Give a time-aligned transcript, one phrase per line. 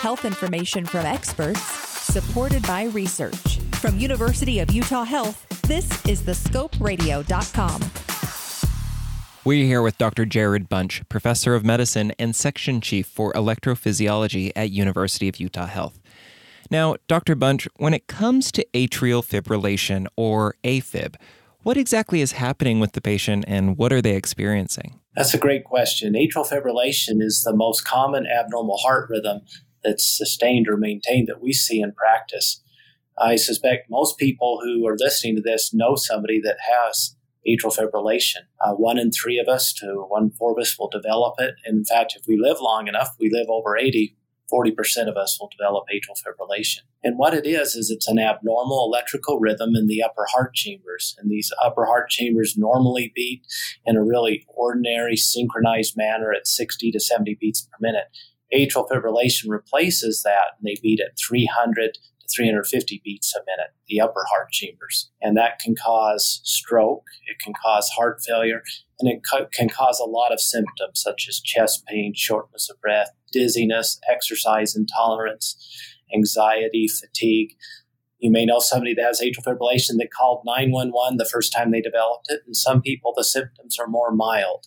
[0.00, 3.58] Health information from experts, supported by research.
[3.80, 7.82] From University of Utah Health, this is thescoperadio.com.
[9.44, 10.24] We're here with Dr.
[10.24, 15.98] Jared Bunch, professor of medicine and section chief for electrophysiology at University of Utah Health.
[16.70, 17.34] Now, Dr.
[17.34, 21.16] Bunch, when it comes to atrial fibrillation or AFib,
[21.64, 25.00] what exactly is happening with the patient and what are they experiencing?
[25.16, 26.12] That's a great question.
[26.12, 29.40] Atrial fibrillation is the most common abnormal heart rhythm
[29.88, 32.62] that's sustained or maintained that we see in practice.
[33.18, 37.16] I suspect most people who are listening to this know somebody that has
[37.46, 38.42] atrial fibrillation.
[38.60, 41.54] Uh, one in three of us to one four of us will develop it.
[41.64, 44.14] In fact, if we live long enough, we live over 80,
[44.52, 46.80] 40% of us will develop atrial fibrillation.
[47.02, 51.16] And what it is, is it's an abnormal electrical rhythm in the upper heart chambers.
[51.18, 53.42] And these upper heart chambers normally beat
[53.84, 58.06] in a really ordinary, synchronized manner at 60 to 70 beats per minute.
[58.54, 64.00] Atrial fibrillation replaces that, and they beat at 300 to 350 beats a minute, the
[64.00, 65.10] upper heart chambers.
[65.20, 68.62] And that can cause stroke, it can cause heart failure,
[69.00, 69.22] and it
[69.52, 74.76] can cause a lot of symptoms such as chest pain, shortness of breath, dizziness, exercise
[74.76, 75.56] intolerance,
[76.14, 77.50] anxiety, fatigue.
[78.18, 81.80] You may know somebody that has atrial fibrillation that called 911 the first time they
[81.80, 84.66] developed it, and some people the symptoms are more mild.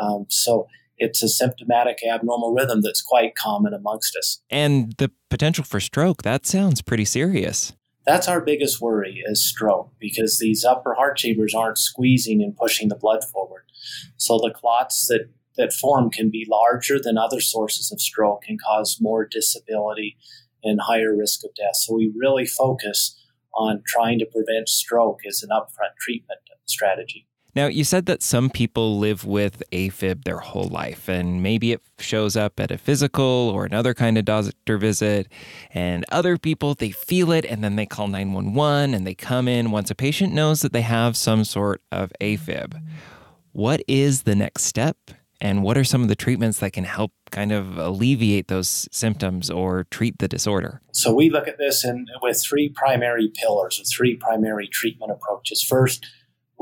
[0.00, 0.66] Um, so
[1.02, 4.40] it's a symptomatic abnormal rhythm that's quite common amongst us.
[4.48, 7.72] And the potential for stroke, that sounds pretty serious.
[8.06, 12.88] That's our biggest worry is stroke because these upper heart chambers aren't squeezing and pushing
[12.88, 13.62] the blood forward.
[14.16, 18.60] So the clots that, that form can be larger than other sources of stroke and
[18.60, 20.16] cause more disability
[20.64, 21.76] and higher risk of death.
[21.76, 23.18] So we really focus
[23.54, 27.26] on trying to prevent stroke as an upfront treatment strategy.
[27.54, 31.82] Now, you said that some people live with AFib their whole life, and maybe it
[31.98, 35.30] shows up at a physical or another kind of doctor visit.
[35.74, 39.70] And other people, they feel it and then they call 911 and they come in
[39.70, 42.80] once a patient knows that they have some sort of AFib.
[43.52, 44.96] What is the next step?
[45.38, 49.50] And what are some of the treatments that can help kind of alleviate those symptoms
[49.50, 50.80] or treat the disorder?
[50.92, 55.60] So, we look at this in, with three primary pillars, with three primary treatment approaches.
[55.60, 56.06] First,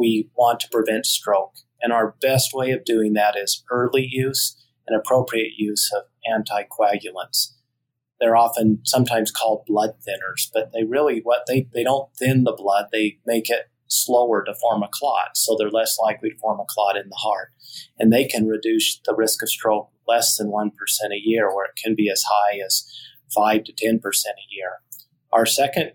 [0.00, 1.52] we want to prevent stroke.
[1.82, 4.56] And our best way of doing that is early use
[4.88, 7.52] and appropriate use of anticoagulants.
[8.18, 12.54] They're often sometimes called blood thinners, but they really what they, they don't thin the
[12.56, 16.60] blood, they make it slower to form a clot, so they're less likely to form
[16.60, 17.48] a clot in the heart.
[17.98, 20.70] And they can reduce the risk of stroke less than 1%
[21.12, 22.84] a year, where it can be as high as
[23.34, 24.78] 5 to 10% a year.
[25.32, 25.92] Our second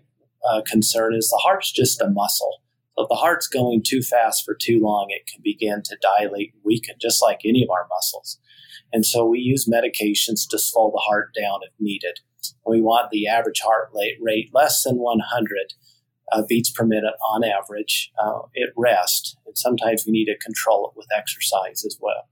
[0.48, 2.62] uh, concern is the heart's just a muscle.
[2.98, 6.62] If the heart's going too fast for too long, it can begin to dilate and
[6.64, 8.38] weaken, just like any of our muscles.
[8.92, 12.20] And so we use medications to slow the heart down if needed.
[12.64, 13.90] We want the average heart
[14.20, 15.74] rate less than 100
[16.32, 19.36] uh, beats per minute on average uh, at rest.
[19.46, 22.28] And sometimes we need to control it with exercise as well.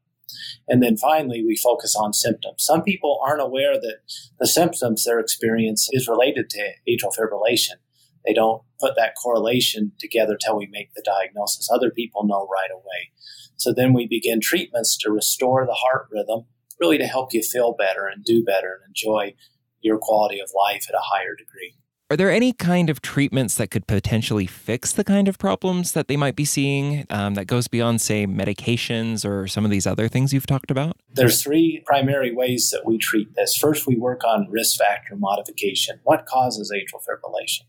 [0.68, 2.64] And then finally, we focus on symptoms.
[2.64, 3.98] Some people aren't aware that
[4.40, 7.76] the symptoms they're experiencing is related to atrial fibrillation.
[8.24, 11.68] They don't put that correlation together till we make the diagnosis.
[11.70, 13.10] Other people know right away.
[13.56, 16.46] So then we begin treatments to restore the heart rhythm,
[16.80, 19.34] really to help you feel better and do better and enjoy
[19.80, 21.76] your quality of life at a higher degree.
[22.14, 26.06] Are there any kind of treatments that could potentially fix the kind of problems that
[26.06, 30.06] they might be seeing um, that goes beyond, say, medications or some of these other
[30.06, 30.96] things you've talked about?
[31.12, 33.56] There's three primary ways that we treat this.
[33.56, 35.98] First, we work on risk factor modification.
[36.04, 37.62] What causes atrial fibrillation?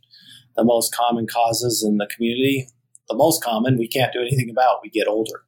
[0.55, 2.69] the most common causes in the community.
[3.09, 4.81] The most common we can't do anything about.
[4.83, 5.41] We get older.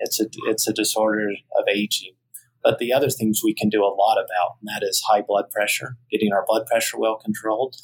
[0.00, 2.14] It's a it's a disorder of aging.
[2.64, 5.48] But the other things we can do a lot about, and that is high blood
[5.50, 7.76] pressure, getting our blood pressure well controlled,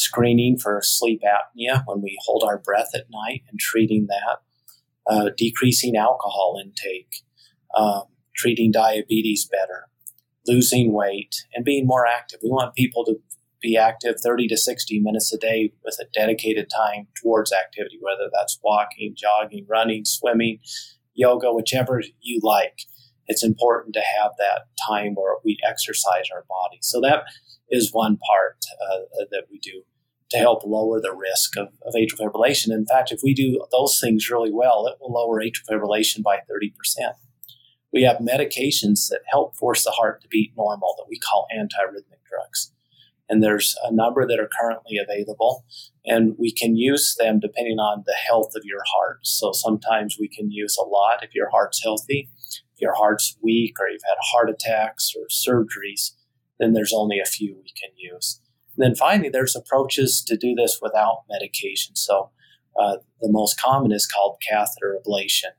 [0.00, 4.38] screening for sleep apnea when we hold our breath at night and treating that,
[5.06, 7.22] uh, decreasing alcohol intake,
[7.76, 9.88] um, treating diabetes better,
[10.46, 12.40] losing weight, and being more active.
[12.42, 13.20] We want people to
[13.60, 18.30] be active 30 to 60 minutes a day with a dedicated time towards activity, whether
[18.32, 20.60] that's walking, jogging, running, swimming,
[21.12, 22.86] yoga, whichever you like.
[23.26, 26.78] It's important to have that time where we exercise our body.
[26.80, 27.24] So that
[27.68, 28.56] is one part
[28.90, 29.82] uh, that we do
[30.30, 32.70] to help lower the risk of, of atrial fibrillation.
[32.70, 36.38] In fact, if we do those things really well, it will lower atrial fibrillation by
[36.50, 36.72] 30%.
[37.92, 42.22] We have medications that help force the heart to beat normal that we call antiarrhythmic
[42.28, 42.72] drugs
[43.28, 45.64] and there's a number that are currently available
[46.04, 50.28] and we can use them depending on the health of your heart so sometimes we
[50.28, 52.28] can use a lot if your heart's healthy
[52.72, 56.12] if your heart's weak or you've had heart attacks or surgeries
[56.60, 58.40] then there's only a few we can use.
[58.80, 61.96] And then finally, there's approaches to do this without medication.
[61.96, 62.30] So
[62.80, 65.50] uh, the most common is called catheter ablation.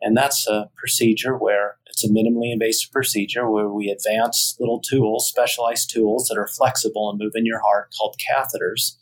[0.00, 5.28] And that's a procedure where it's a minimally invasive procedure where we advance little tools,
[5.28, 8.96] specialized tools that are flexible and move in your heart called catheters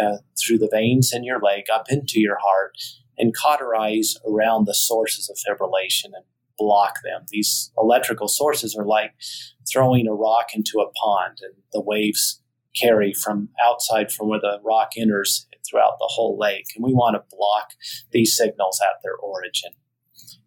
[0.00, 2.76] uh, through the veins in your leg up into your heart
[3.16, 6.24] and cauterize around the sources of fibrillation and
[6.58, 7.26] block them.
[7.28, 9.14] These electrical sources are like
[9.70, 12.41] throwing a rock into a pond and the waves
[12.74, 16.66] carry from outside from where the rock enters throughout the whole lake.
[16.74, 17.70] And we want to block
[18.10, 19.70] these signals at their origin.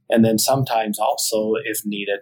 [0.10, 2.20] And then sometimes also, if needed,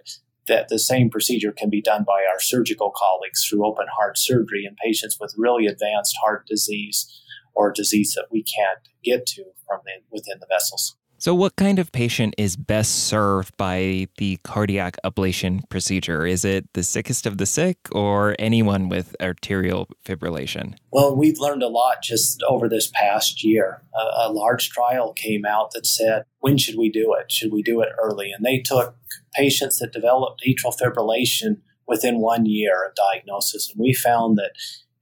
[0.48, 4.66] that the same procedure can be done by our surgical colleagues through open heart surgery
[4.66, 7.22] in patients with really advanced heart disease
[7.54, 10.98] or disease that we can't get to from the, within the vessels.
[11.24, 16.25] So, what kind of patient is best served by the cardiac ablation procedure?
[16.25, 20.75] Is it the sickest of the sick or anyone with arterial fibrillation?
[20.92, 23.81] Well, we've learned a lot just over this past year.
[23.96, 27.31] A, a large trial came out that said, when should we do it?
[27.31, 28.34] Should we do it early?
[28.34, 28.98] And they took
[29.34, 33.72] patients that developed atrial fibrillation within one year of diagnosis.
[33.72, 34.52] And we found that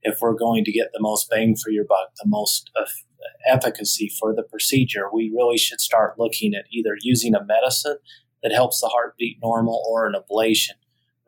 [0.02, 2.70] if we're going to get the most bang for your buck, the most
[3.46, 7.98] efficacy for the procedure, we really should start looking at either using a medicine
[8.42, 10.76] that helps the heart beat normal or an ablation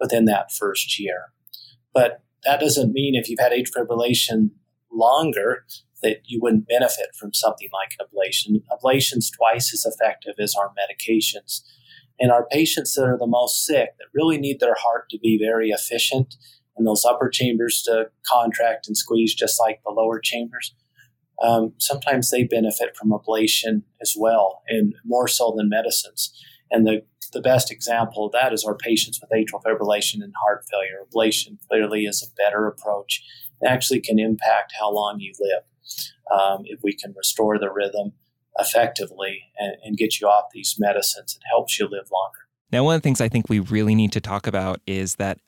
[0.01, 1.33] within that first year.
[1.93, 4.51] But that doesn't mean if you've had atrial fibrillation
[4.93, 5.65] longer
[6.03, 8.63] that you wouldn't benefit from something like an ablation.
[8.71, 11.63] Ablation's twice as effective as our medications.
[12.21, 15.39] And our patients that are the most sick, that really need their heart to be
[15.39, 16.37] very efficient
[16.77, 20.75] and those upper chambers to contract and squeeze just like the lower chambers,
[21.43, 26.33] um, sometimes they benefit from ablation as well, and more so than medicines.
[26.71, 30.65] And the, the best example of that is our patients with atrial fibrillation and heart
[30.71, 31.05] failure.
[31.13, 33.23] Ablation clearly is a better approach
[33.61, 35.63] and actually can impact how long you live.
[36.33, 38.13] Um, if we can restore the rhythm
[38.59, 42.39] effectively and, and get you off these medicines, it helps you live longer.
[42.73, 45.39] Now, one of the things I think we really need to talk about is that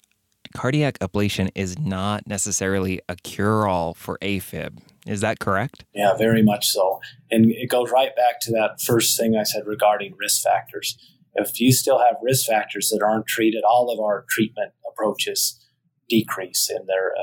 [0.55, 4.79] cardiac ablation is not necessarily a cure all for AFib.
[5.07, 5.85] Is that correct?
[5.95, 7.01] Yeah, very much so.
[7.31, 10.99] And it goes right back to that first thing I said regarding risk factors.
[11.35, 15.63] If you still have risk factors that aren't treated, all of our treatment approaches
[16.09, 17.15] decrease in their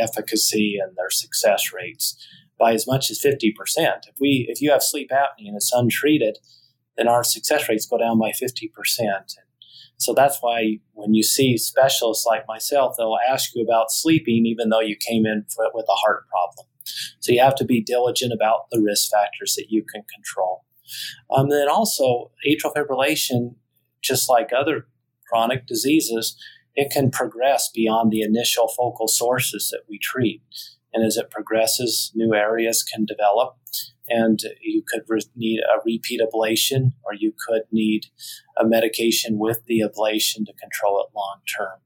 [0.00, 2.16] efficacy and their success rates
[2.58, 3.52] by as much as 50%.
[3.76, 6.38] If we if you have sleep apnea and it's untreated,
[6.96, 8.70] then our success rates go down by 50%.
[9.98, 14.70] So that's why when you see specialists like myself, they'll ask you about sleeping even
[14.70, 15.44] though you came in
[15.74, 16.66] with a heart problem.
[17.20, 20.64] So you have to be diligent about the risk factors that you can control.
[21.30, 23.54] Um, then also, atrial fibrillation,
[24.02, 24.86] just like other
[25.28, 26.36] chronic diseases,
[26.74, 30.42] it can progress beyond the initial focal sources that we treat.
[30.92, 33.56] And as it progresses, new areas can develop,
[34.08, 38.06] and you could re- need a repeat ablation, or you could need
[38.58, 41.78] a medication with the ablation to control it long term.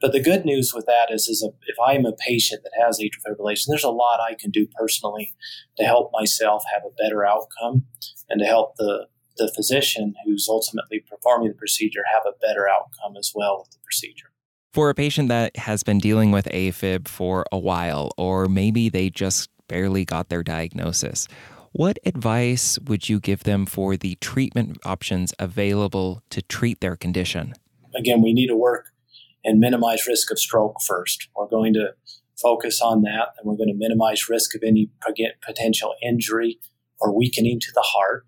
[0.00, 2.98] But the good news with that is, is a, if I'm a patient that has
[2.98, 5.34] atrial fibrillation, there's a lot I can do personally
[5.76, 7.84] to help myself have a better outcome
[8.28, 13.16] and to help the, the physician who's ultimately performing the procedure have a better outcome
[13.18, 14.30] as well with the procedure.
[14.72, 19.10] For a patient that has been dealing with AFib for a while, or maybe they
[19.10, 21.28] just barely got their diagnosis,
[21.72, 27.52] what advice would you give them for the treatment options available to treat their condition?
[27.94, 28.86] Again, we need to work
[29.44, 31.28] and minimize risk of stroke first.
[31.36, 31.94] We're going to
[32.40, 34.90] focus on that and we're going to minimize risk of any
[35.46, 36.58] potential injury
[37.00, 38.26] or weakening to the heart.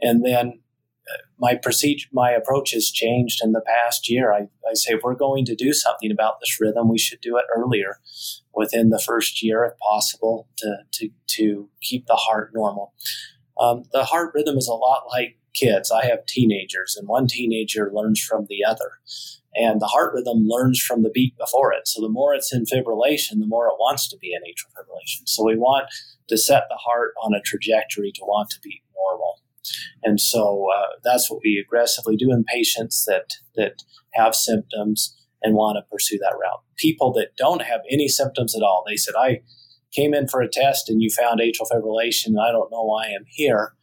[0.00, 0.60] And then
[1.08, 4.32] uh, my procedure, my approach has changed in the past year.
[4.32, 7.36] I, I say if we're going to do something about this rhythm, we should do
[7.36, 7.98] it earlier,
[8.54, 12.94] within the first year, if possible, to to, to keep the heart normal.
[13.58, 15.90] Um, the heart rhythm is a lot like kids.
[15.90, 18.92] I have teenagers, and one teenager learns from the other
[19.54, 21.86] and the heart rhythm learns from the beat before it.
[21.86, 25.26] So the more it's in fibrillation, the more it wants to be in atrial fibrillation.
[25.26, 25.86] So we want
[26.28, 29.40] to set the heart on a trajectory to want to be normal.
[30.02, 33.82] And so uh, that's what we aggressively do in patients that that
[34.14, 36.62] have symptoms and want to pursue that route.
[36.76, 39.42] People that don't have any symptoms at all, they said, I
[39.92, 43.06] came in for a test and you found atrial fibrillation and I don't know why
[43.06, 43.74] I'm here.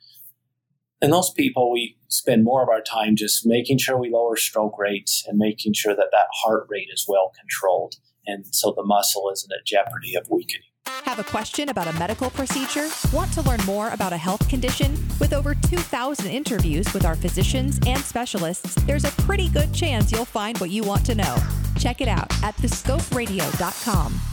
[1.01, 4.77] And those people, we spend more of our time just making sure we lower stroke
[4.77, 7.95] rates and making sure that that heart rate is well controlled.
[8.27, 10.67] And so the muscle isn't at jeopardy of weakening.
[11.05, 12.87] Have a question about a medical procedure?
[13.13, 14.91] Want to learn more about a health condition?
[15.19, 20.25] With over 2,000 interviews with our physicians and specialists, there's a pretty good chance you'll
[20.25, 21.37] find what you want to know.
[21.77, 24.30] Check it out at thescoperadio.com.